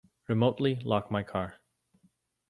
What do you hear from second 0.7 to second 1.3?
lock my